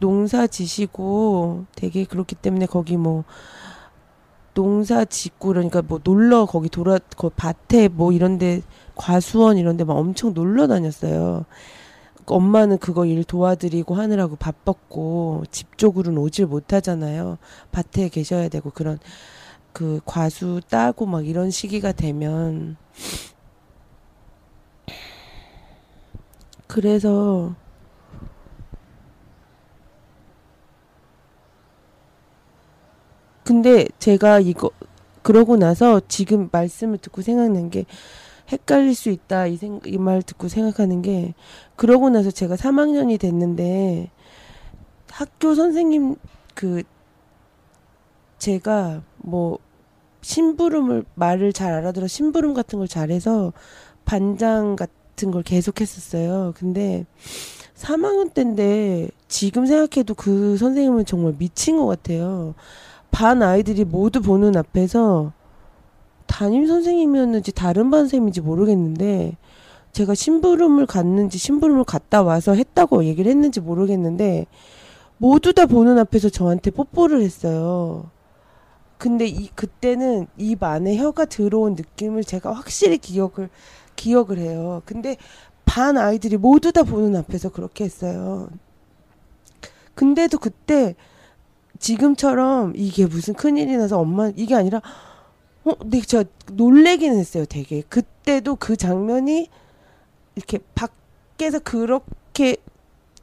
[0.01, 3.25] 농사 지시고 되게 그렇기 때문에 거기 뭐
[4.55, 8.63] 농사 짓고 그러니까 뭐 놀러 거기 돌아 거 밭에 뭐 이런데
[8.97, 11.45] 과수원 이런데 막 엄청 놀러 다녔어요.
[12.27, 17.39] 엄마는 그거 일 도와드리고 하느라고 바빴고 집 쪽으로는 오질 못하잖아요.
[17.73, 18.99] 밭에 계셔야 되고 그런
[19.73, 22.77] 그 과수 따고 막 이런 시기가 되면
[26.67, 27.55] 그래서
[33.49, 34.71] 근데 제가 이거
[35.23, 37.87] 그러고 나서 지금 말씀을 듣고 생각난 게
[38.53, 39.59] 헷갈릴 수 있다 이
[39.99, 41.33] 말 듣고 생각하는 게
[41.75, 44.11] 그러고 나서 제가 3학년이 됐는데
[45.11, 46.17] 학교 선생님
[46.55, 46.83] 그
[48.37, 49.59] 제가 뭐
[50.21, 53.55] 심부름을 말을 잘 알아들어 심부름 같은 걸 잘해서
[54.05, 56.53] 반장 같은 걸 계속 했었어요.
[56.55, 57.07] 근데
[57.75, 62.55] 3학년 때인데 지금 생각해도 그 선생님은 정말 미친 것 같아요.
[63.11, 65.33] 반 아이들이 모두 보는 앞에서
[66.27, 69.37] 담임 선생님이었는지 다른 반 선생님인지 모르겠는데
[69.93, 74.47] 제가 심부름을 갔는지 심부름을 갔다 와서 했다고 얘기를 했는지 모르겠는데
[75.17, 78.11] 모두 다 보는 앞에서 저한테 뽀뽀를 했어요.
[78.99, 83.49] 근데 이 그때는 입 안에 혀가 들어온 느낌을 제가 확실히 기억을
[83.97, 84.83] 기억을 해요.
[84.85, 85.17] 근데
[85.65, 88.49] 반 아이들이 모두 다 보는 앞에서 그렇게 했어요.
[89.95, 90.95] 근데도 그때
[91.79, 94.81] 지금처럼 이게 무슨 큰일이 나서 엄마 이게 아니라
[95.65, 97.83] 어, 근데 저 놀래긴 했어요, 되게.
[97.83, 99.49] 그때도 그 장면이
[100.35, 102.57] 이렇게 밖에서 그렇게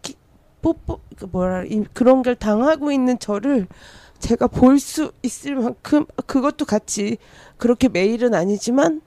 [0.02, 0.15] 기-
[0.62, 3.68] 뽀뽀 그 뭐라 이- 그런 걸 당하고 있는 저를
[4.20, 7.18] 제가 볼 수 있을 만큼 그것도 같이
[7.58, 9.02] 그렇게 매일은 아니지만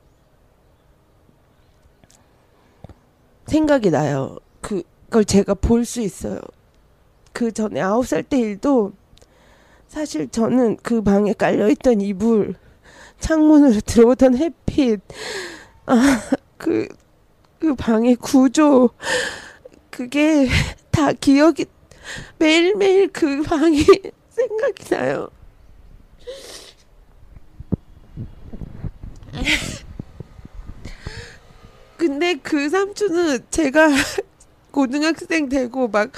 [3.47, 4.39] 생각이 나요.
[4.61, 6.41] 그걸 제가 볼 수 있어요.
[7.33, 8.93] 그 전에 아홉 살 때 일도
[9.88, 12.55] 사실 저는 그 방에 깔려있던 이불,
[13.20, 15.01] 창문으로 들어오던 햇빛,
[16.57, 16.87] 그,
[17.59, 18.90] 그 방의 구조,
[19.90, 20.48] 그게
[20.90, 21.64] 다 기억이,
[22.38, 23.85] 매일매일 그 방이
[24.31, 25.29] 생각이 나요.
[31.96, 33.88] 근데 그 삼촌은 제가
[34.70, 36.12] 고등학생 되고 막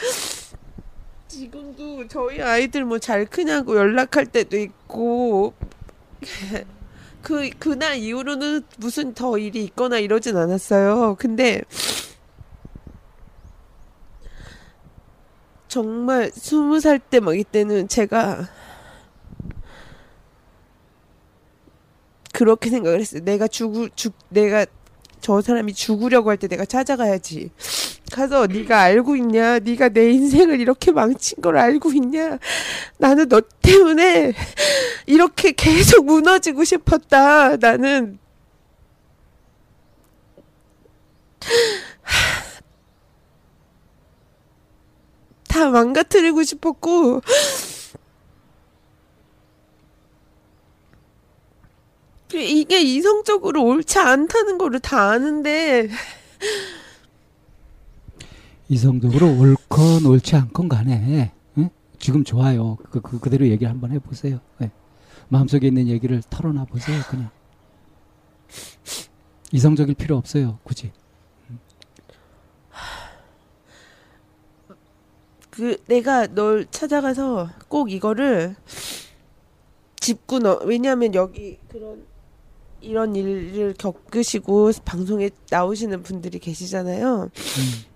[1.31, 5.55] 지금도 저희 아이들 뭐 잘 크냐고 연락할 때도 있고
[7.23, 11.16] 그 그날 이후로는 무슨 더 일이 있거나 이러진 않았어요.
[11.19, 11.62] 근데
[15.69, 18.49] 정말 스무 살 때 막 이때는 제가
[22.33, 23.23] 그렇게 생각을 했어요.
[23.25, 24.66] 내가 죽을 죽 내가
[25.21, 27.51] 저 사람이 죽으려고 할 때 내가 찾아가야지.
[28.11, 29.61] 가서 네가 알고 있냐?
[29.61, 32.38] 네가 내 인생을 이렇게 망친 걸 알고 있냐?
[32.99, 34.33] 나는 너 때문에
[35.07, 37.57] 이렇게 계속 무너지고 싶었다.
[37.57, 38.18] 나는
[45.49, 47.23] 다 망가뜨리고 싶었고
[52.33, 55.88] 이게 이성적으로 옳지 않다는 거를 다 아는데
[58.70, 61.70] 이성적으로 옳건 옳지 않건 간에 응?
[61.98, 62.76] 지금 좋아요.
[62.90, 64.38] 그, 그 그대로 얘기 한번 해보세요.
[64.59, 64.70] 네.
[65.28, 67.02] 마음속에 있는 얘기를 털어놔 보세요.
[67.11, 67.30] 그냥
[69.50, 70.61] 이성적일 필요 없어요.
[70.62, 70.92] 굳이.
[75.50, 78.54] 그 내가 널 찾아가서 꼭 이거를
[79.96, 82.06] 짚고 너 왜냐하면 여기 그런
[82.80, 87.24] 이런 일을 겪으시고 방송에 나오시는 분들이 계시잖아요.
[87.24, 87.89] 음.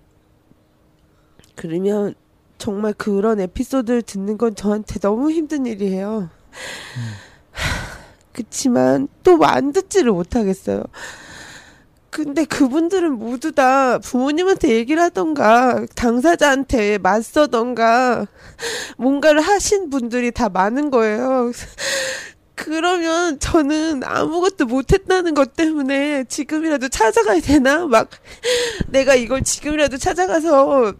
[1.55, 2.15] 그러면
[2.57, 6.29] 정말 그런 에피소드를 듣는 건 저한테 너무 힘든 일이에요.
[8.31, 10.83] 그치만 또 안 듣지를 못하겠어요.
[12.09, 18.25] 근데 그분들은 모두 다 부모님한테 얘기를 하던가 당사자한테 맞서던가
[18.97, 21.51] 뭔가를 하신 분들이 다 많은 거예요.
[22.55, 27.85] 그러면 저는 아무것도 못했다는 것 때문에 지금이라도 찾아가야 되나?
[27.85, 28.09] 막
[28.87, 30.93] 내가 이걸 지금이라도 찾아가서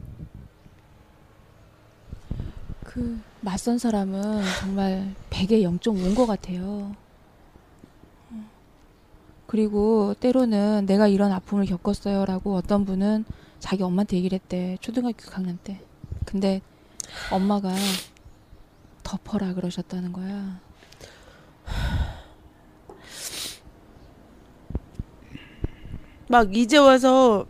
[2.96, 6.96] 그 맞선 사람은 정말 100에 0.5인 것 같아요.
[9.48, 13.26] 그리고 때로는 내가 이런 아픔을 겪었어요 라고 어떤 분은
[13.60, 14.78] 자기 엄마한테 얘기를 했대.
[14.80, 15.82] 초등학교 6학년 때.
[16.26, 16.62] 근데
[17.30, 17.76] 엄마가
[19.04, 20.62] 덮어라 그러셨다는 거야.
[26.30, 27.46] 막 이제 와서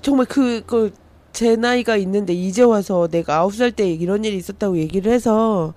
[0.00, 0.94] 정말 그, 그,
[1.32, 5.74] 제 나이가 있는데 이제 와서 내가 아홉 살 때 이런 일이 있었다고 얘기를 해서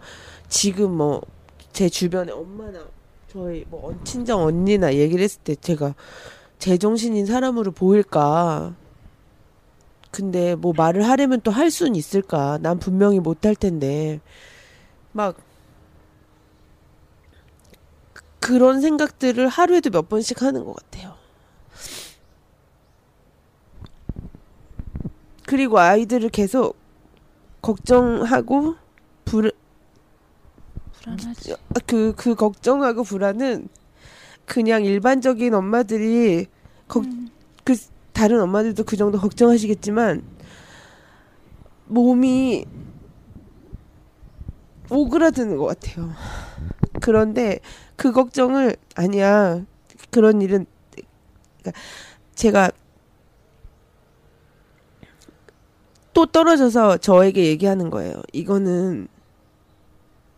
[0.49, 1.21] 지금 뭐
[1.73, 2.79] 제 주변에 엄마나
[3.29, 5.93] 저희 뭐 언- 친정 언니나 얘기를 했을 때 제가
[6.57, 8.73] 제정신인 사람으로 보일까.
[10.11, 12.57] 근데 뭐 말을 하려면 또 할 수는 있을까.
[12.61, 14.21] 난 분명히 못 할 텐데.
[15.11, 15.35] 막
[18.39, 21.14] 그런 생각들을 하루에도 몇 번씩 하는 것 같아요.
[25.45, 26.75] 그리고 아이들을 계속
[27.61, 28.75] 걱정하고
[29.25, 29.51] 불,
[31.01, 31.55] 불안하지.
[31.85, 33.69] 그, 그 걱정하고 불안은
[34.45, 36.45] 그냥 일반적인 엄마들이
[36.87, 37.29] 걱, 음.
[37.63, 37.75] 그
[38.13, 40.23] 다른 엄마들도 그 정도 걱정하시겠지만
[41.87, 42.65] 몸이
[44.89, 46.11] 오그라드는 것 같아요.
[47.01, 47.59] 그런데
[47.95, 49.63] 그 걱정을 아니야
[50.11, 50.65] 그런 일은
[51.61, 51.81] 그러니까
[52.35, 52.71] 제가
[56.15, 58.23] 또 떨어져서 저에게 얘기하는 거예요.
[58.31, 59.09] 이거는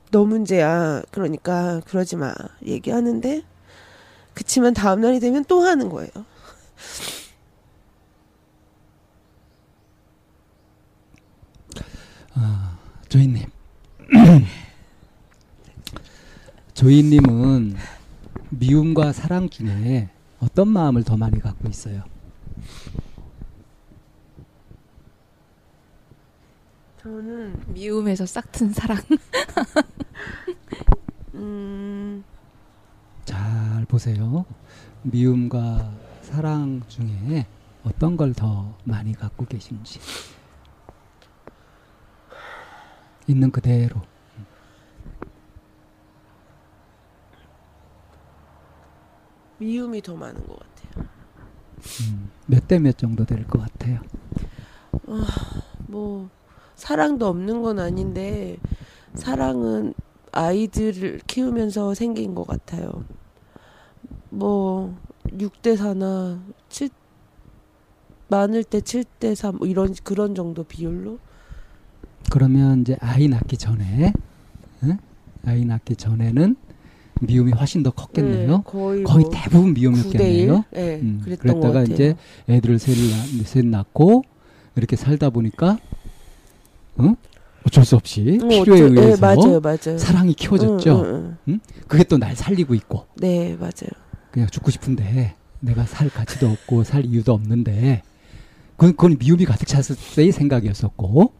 [0.09, 1.03] 너 문제야.
[1.11, 2.33] 그러니까 그러지 마.
[2.65, 3.43] 얘기하는데
[4.33, 6.09] 그치만 다음 날이 되면 또 하는 거예요.
[12.33, 13.45] 아, 조이님.
[16.73, 17.75] 조이님은
[18.49, 20.09] 미움과 사랑 중에
[20.39, 22.01] 어떤 마음을 더 많이 갖고 있어요?
[27.08, 28.97] 저는 미움에서 싹튼 사랑.
[31.36, 32.24] 음
[33.26, 34.45] 잘 보세요.
[35.03, 35.91] 미움과
[36.22, 37.45] 사랑 중에
[37.84, 39.99] 어떤 걸 더 많이 갖고 계신지.
[43.28, 44.01] 있는 그대로.
[49.60, 51.08] 미움이 더 많은 것 같아요.
[52.01, 53.99] 음, 몇대 몇 정도 될 것 같아요.
[55.88, 56.30] 뭐
[56.82, 58.57] 사랑도 없는 건 아닌데
[59.15, 59.93] 사랑은
[60.32, 63.03] 아이들을 키우면서 생긴 것 같아요.
[64.30, 64.95] 뭐
[65.30, 66.89] 6대 4나 7
[68.30, 71.17] 많을 때 7대 3 뭐 이런 그런 정도 비율로
[72.32, 74.13] 그러면 이제 아이 낳기 전에
[74.84, 74.97] 응?
[75.45, 76.55] 아이 낳기 전에는
[77.21, 78.57] 미움이 훨씬 더 컸겠네요.
[78.57, 79.82] 네, 거의 거의 뭐 대부분 9대 1?
[79.82, 80.63] 미움이었겠네요.
[80.71, 81.82] 네, 음, 그랬다가.
[81.84, 82.15] 이제
[82.47, 84.21] 애들을 셋, 낳- 셋 낳고
[84.75, 85.80] 이렇게 살다 보니까
[87.00, 87.16] 응?
[87.66, 89.98] 어쩔 수 없이 응, 필요에 어쩌- 네, 의해서 맞아요, 맞아요.
[89.98, 91.02] 사랑이 키워졌죠.
[91.02, 91.60] 응, 응, 응.
[91.88, 93.89] 그게 또 날 살리고 있고 네, 맞아요.
[94.32, 98.04] 그냥 죽고 싶은데 내가 살 가치도 없고 살 이유도 없는데
[98.78, 101.34] 그건, 그건 미움이 가득 찼을 때의 생각이었었고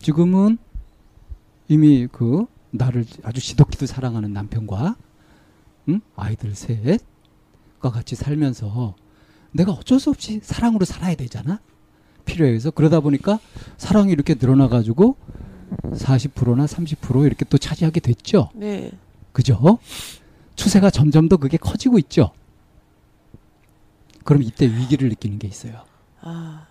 [0.00, 0.58] 지금은
[1.68, 4.96] 이미 그 나를 아주 지독히도 사랑하는 남편과
[5.88, 6.00] 응?
[6.14, 8.94] 아이들 셋과 같이 살면서
[9.52, 11.60] 내가 어쩔 수 없이 사랑으로 살아야 되잖아
[12.26, 13.38] 필요해 서 그러다 보니까
[13.78, 15.16] 사랑이 이렇게 늘어나가지고
[15.92, 18.90] 40%나 30% 이렇게 또 차지하게 됐죠 네.
[19.32, 19.78] 그죠?
[20.54, 22.32] 추세가 점점 더 그게 커지고 있죠.
[24.24, 25.84] 그럼 이때 위기를 느끼는 게 있어요.
[26.22, 26.66] 아.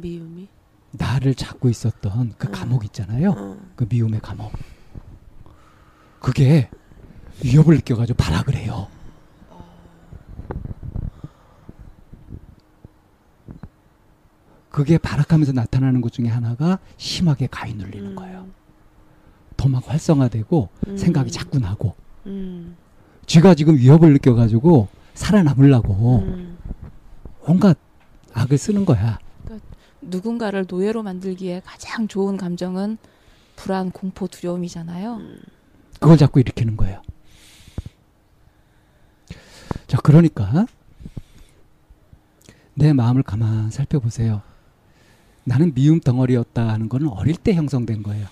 [0.00, 0.48] 미움이.
[0.92, 2.52] 나를 잡고 있었던 그 음.
[2.52, 3.34] 감옥 있잖아요.
[3.36, 3.58] 어.
[3.74, 4.52] 그 미움의 감옥.
[6.20, 6.70] 그게
[7.42, 8.86] 위협을 느껴가지고 발악을 해요.
[14.72, 18.14] 그게 발악하면서 나타나는 것 중에 하나가 심하게 가위 눌리는 음.
[18.16, 18.48] 거예요.
[19.56, 20.96] 더 막 활성화되고 음.
[20.96, 21.94] 생각이 자꾸 나고
[22.26, 22.74] 음.
[23.26, 26.58] 쥐가 지금 위협을 느껴가지고 살아남으려고 음.
[27.46, 27.78] 온갖
[28.32, 29.18] 악을 쓰는 거야.
[30.00, 32.98] 누군가를 노예로 만들기에 가장 좋은 감정은
[33.54, 35.20] 불안, 공포, 두려움이잖아요.
[36.00, 37.02] 그걸 자꾸 일으키는 거예요.
[39.86, 40.66] 자, 그러니까
[42.74, 44.42] 내 마음을 가만 살펴보세요.
[45.44, 48.26] 나는 미움 덩어리였다 하는 거는 어릴 때 형성된 거예요.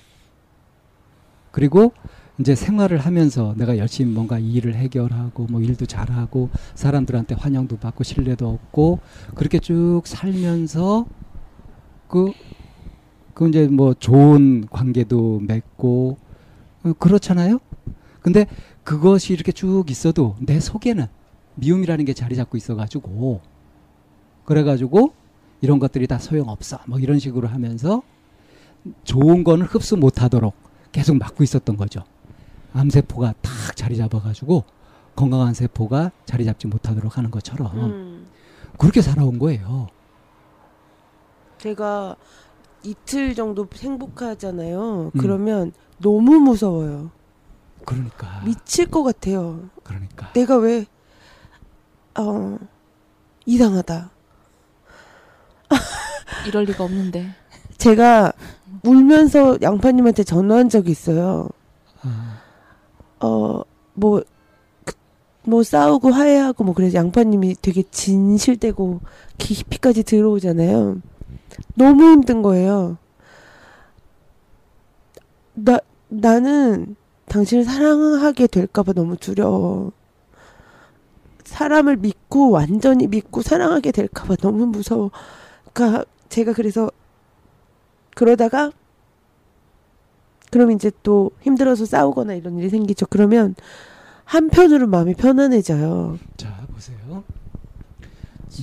[1.50, 1.92] 그리고
[2.38, 8.48] 이제 생활을 하면서 내가 열심히 뭔가 일을 해결하고 뭐 일도 잘하고 사람들한테 환영도 받고 신뢰도
[8.48, 9.00] 얻고
[9.34, 11.06] 그렇게 쭉 살면서
[12.08, 12.32] 그,
[13.34, 16.18] 그 이제 뭐 좋은 관계도 맺고
[16.84, 17.58] 어, 그렇잖아요.
[18.22, 18.46] 근데
[18.84, 21.06] 그것이 이렇게 쭉 있어도 내 속에는
[21.56, 23.40] 미움이라는 게 자리 잡고 있어가지고
[24.44, 25.12] 그래가지고
[25.60, 28.02] 이런 것들이 다 소용없어 뭐 이런 식으로 하면서
[29.04, 30.54] 좋은 거는 흡수 못 하도록
[30.92, 32.02] 계속 막고 있었던 거죠.
[32.72, 34.64] 암세포가 탁 자리 잡아가지고
[35.14, 38.26] 건강한 세포가 자리 잡지 못하도록 하는 것처럼 음.
[38.78, 39.88] 그렇게 살아온 거예요.
[41.58, 42.16] 제가
[42.82, 45.10] 이틀 정도 행복하잖아요.
[45.14, 45.20] 음.
[45.20, 47.10] 그러면 너무 무서워요.
[47.84, 49.68] 그러니까 미칠 것 같아요.
[49.82, 50.86] 그러니까 내가 왜,
[52.18, 52.58] 어,
[53.46, 54.10] 이상하다.
[56.46, 57.30] 이럴 리가 없는데.
[57.78, 58.32] 제가
[58.84, 61.48] 울면서 양파님한테 전화한 적이 있어요.
[62.02, 62.40] 아,
[63.20, 63.62] 어,
[63.94, 64.22] 뭐,
[64.84, 64.94] 그,
[65.44, 69.00] 뭐 싸우고 화해하고 뭐 그래서 양파님이 되게 진실되고
[69.38, 71.00] 깊이까지 들어오잖아요.
[71.74, 72.96] 너무 힘든 거예요.
[75.54, 76.96] 나, 나는
[77.26, 79.92] 당신을 사랑하게 될까봐 너무 두려워.
[81.44, 85.10] 사람을 믿고 완전히 믿고 사랑하게 될까봐 너무 무서워.
[85.72, 86.90] 그러니까 제가 그래서
[88.14, 88.70] 그러다가
[90.50, 93.06] 그럼 이제 또 힘들어서 싸우거나 이런 일이 생기죠.
[93.06, 93.54] 그러면
[94.24, 96.18] 한편으로 마음이 편안해져요.
[96.36, 97.24] 자 보세요.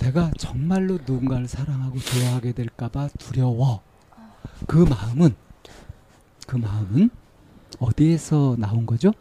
[0.01, 3.81] 내가 정말로 누군가를 사랑하고 좋아하게 될까봐 두려워.
[4.67, 5.33] 그 마음은
[6.45, 7.09] 그 마음은
[7.79, 9.11] 어디에서 나온 거죠?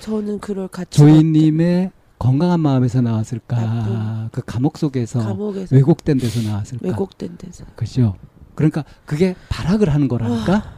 [0.00, 3.56] 저는 그럴 가치 조이님의 건강한 마음에서 나왔을까?
[3.60, 4.28] 나쁜.
[4.32, 6.86] 그 감옥 속에서 감옥에서 왜곡된 데서 나왔을까?
[6.88, 8.14] 왜곡된 데서 그죠?
[8.54, 10.72] 그러니까 그게 발악을 하는 거라니까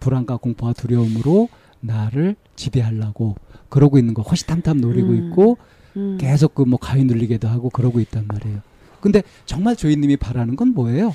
[0.00, 1.48] 불안과 공포와 두려움으로
[1.80, 3.34] 나를 지배하려고
[3.68, 5.16] 그러고 있는 거 호시탐탐 노리고 음.
[5.30, 5.58] 있고
[5.96, 6.16] 음.
[6.20, 8.60] 계속 그 뭐 가위 눌리게도 하고 그러고 있단 말이에요.
[9.00, 11.12] 근데 정말 조이님이 바라는 건 뭐예요?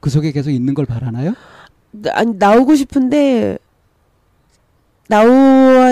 [0.00, 1.34] 그 속에 계속 있는 걸 바라나요?
[1.92, 3.58] 나- 아니 나오고 싶은데
[5.08, 5.22] 나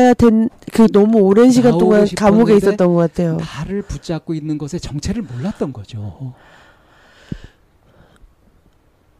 [0.05, 3.37] 와야 된 그 너무 오랜 시간 동안 감옥에 있었던 것 같아요.
[3.39, 6.35] 나를 붙잡고 있는 것의 정체를 몰랐던 거죠.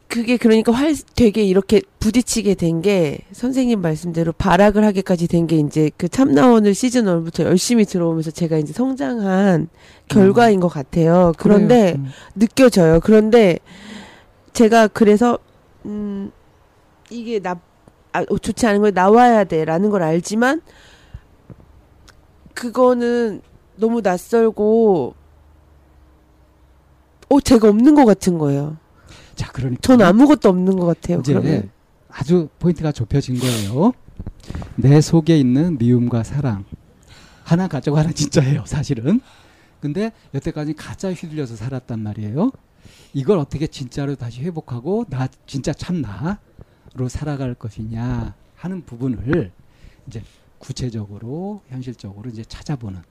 [0.09, 5.91] 그게 그러니까 활 되게 이렇게 부딪히게 된 게 선생님 말씀대로 발악을 하게까지 된 게 이제
[5.97, 9.69] 그 참나원을 시즌 1부터 열심히 들어오면서 제가 이제 성장한
[10.09, 11.33] 결과인 것 같아요.
[11.39, 11.95] 그런데.
[11.97, 12.11] 음.
[12.37, 13.01] 느껴져요.
[13.03, 13.59] 그런데
[14.53, 15.39] 제가 그래서
[15.87, 16.31] 음
[17.11, 17.59] 이게 나
[18.15, 20.63] 아, 어, 좋지 않은 걸 나와야 돼라는 걸 알지만
[22.55, 23.43] 그거는
[23.77, 25.15] 너무 낯설고
[27.29, 28.77] 어 제가 없는 것 같은 거예요.
[29.35, 31.19] 자, 그러니까 전 아무것도 없는 것 같아요.
[31.19, 31.71] 이제 그러면
[32.09, 33.93] 아주 포인트가 좁혀진 거예요.
[34.77, 36.65] 내 속에 있는 미움과 사랑
[37.43, 39.21] 하나 가짜고 하나 진짜예요 사실은
[39.81, 42.51] 근데 여태까지 가짜 휘둘려서 살았단 말이에요
[43.15, 46.39] 이걸 어떻게 진짜로 다시 회복하고 나 진짜 참 나
[46.95, 49.51] 로 살아갈 것이냐 하는 부분을
[50.07, 50.23] 이제
[50.59, 53.03] 구체적으로 현실적으로 이제 찾아보는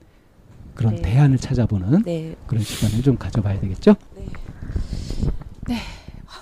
[0.74, 1.02] 그런 네.
[1.02, 2.36] 대안을 찾아보는 네.
[2.48, 3.96] 그런 시간을 좀 가져봐야 되겠죠?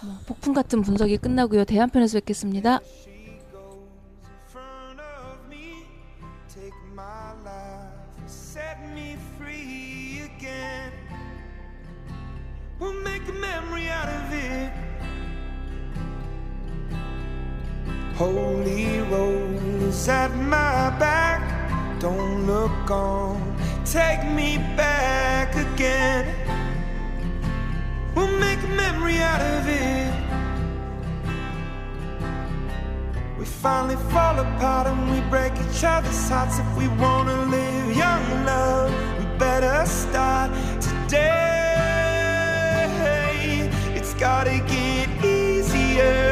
[0.04, 1.64] 뭐 폭풍 같은 분석이 끝나고요.
[1.66, 2.80] 대한편에서 뵙겠습니다.
[4.50, 5.86] front of me.
[6.50, 10.92] Take my life, set me free again.
[12.80, 14.91] We'll make a memory out of it.
[18.22, 21.42] Holy rollers at my back.
[22.00, 23.42] Don't look on,
[23.84, 26.28] take me back again.
[28.14, 30.14] We'll make a memory out of it.
[33.40, 36.60] We finally fall apart and we break each other's hearts.
[36.60, 41.32] If we wanna live young, love, we better start today.
[43.96, 46.31] It's gotta get easier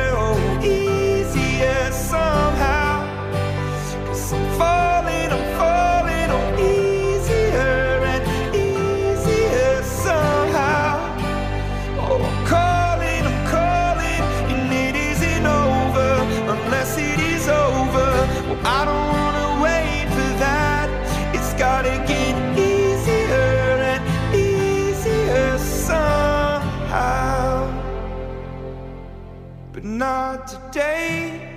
[30.72, 31.56] today.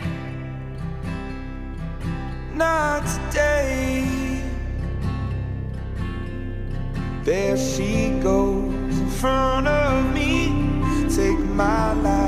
[2.54, 4.42] Not today.
[7.22, 10.48] There she goes in front of me.
[11.14, 12.21] Take my life,